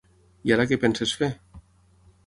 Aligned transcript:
I 0.49 0.53
ara 0.55 0.65
què 0.71 0.79
penses 0.85 1.15
fer? 1.21 1.31